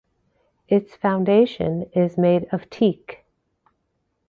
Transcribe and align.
Its 0.67 0.95
foundation 0.95 1.83
is 1.93 2.17
made 2.17 2.47
of 2.51 2.67
teak. 2.71 3.23